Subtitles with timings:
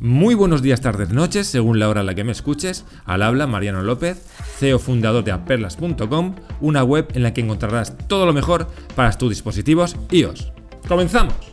[0.00, 2.84] Muy buenos días, tardes, noches, según la hora en la que me escuches.
[3.04, 4.26] Al habla Mariano López,
[4.58, 9.30] CEO fundador de aperlas.com, una web en la que encontrarás todo lo mejor para tus
[9.30, 10.52] dispositivos iOS.
[10.88, 11.49] ¡Comenzamos!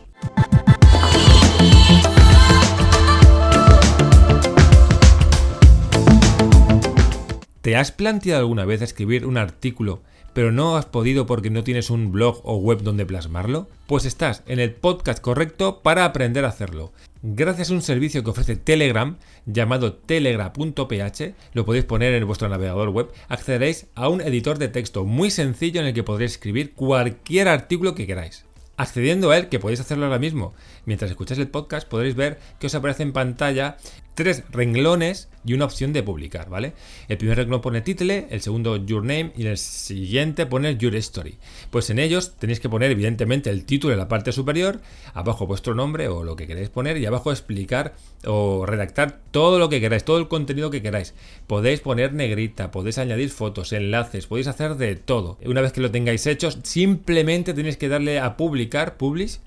[7.68, 11.90] ¿Te has planteado alguna vez escribir un artículo pero no has podido porque no tienes
[11.90, 13.68] un blog o web donde plasmarlo?
[13.86, 16.94] Pues estás en el podcast correcto para aprender a hacerlo.
[17.20, 22.88] Gracias a un servicio que ofrece Telegram llamado telegram.ph, lo podéis poner en vuestro navegador
[22.88, 27.48] web, accederéis a un editor de texto muy sencillo en el que podréis escribir cualquier
[27.48, 28.47] artículo que queráis.
[28.78, 30.54] Accediendo a él, que podéis hacerlo ahora mismo,
[30.86, 33.76] mientras escucháis el podcast podréis ver que os aparece en pantalla
[34.18, 36.72] tres renglones y una opción de publicar, ¿vale?
[37.06, 41.38] El primer renglón pone título, el segundo your name y el siguiente pone your story.
[41.70, 44.80] Pues en ellos tenéis que poner evidentemente el título en la parte superior,
[45.14, 47.94] abajo vuestro nombre o lo que queréis poner y abajo explicar
[48.26, 51.14] o redactar todo lo que queráis, todo el contenido que queráis.
[51.46, 55.38] Podéis poner negrita, podéis añadir fotos, enlaces, podéis hacer de todo.
[55.46, 59.38] Una vez que lo tengáis hecho, simplemente tenéis que darle a publicar, publish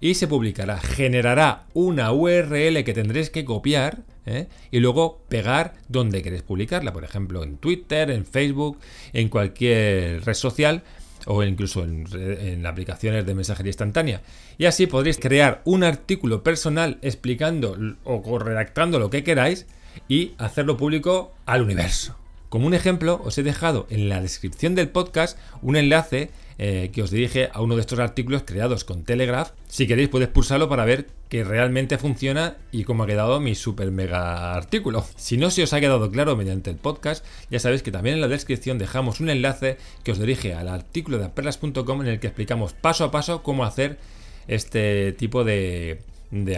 [0.00, 0.78] y se publicará.
[0.78, 4.48] Generará una URL que tendréis que copiar ¿eh?
[4.70, 8.78] y luego pegar donde queréis publicarla, por ejemplo en Twitter, en Facebook,
[9.12, 10.82] en cualquier red social
[11.26, 14.22] o incluso en, aplicaciones de mensajería instantánea.
[14.56, 19.66] Y así podréis crear un artículo personal explicando o redactando lo que queráis
[20.08, 22.16] y hacerlo público al universo.
[22.48, 26.30] Como un ejemplo, os he dejado en la descripción del podcast un enlace
[26.62, 29.52] eh, que os dirige a uno de estos artículos creados con Telegraph.
[29.66, 33.90] Si queréis, podéis pulsarlo para ver que realmente funciona y cómo ha quedado mi super
[33.90, 35.06] mega artículo.
[35.16, 38.20] Si no se os ha quedado claro mediante el podcast, ya sabéis que también en
[38.20, 42.26] la descripción dejamos un enlace que os dirige al artículo de aperlas.com en el que
[42.26, 43.98] explicamos paso a paso cómo hacer
[44.46, 45.98] este tipo de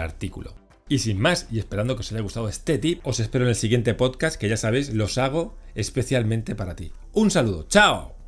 [0.00, 0.52] artículo.
[0.88, 3.54] Y sin más, y esperando que os haya gustado este tip, os espero en el
[3.54, 6.90] siguiente podcast que ya sabéis, los hago especialmente para ti.
[7.12, 8.21] Un saludo, chao.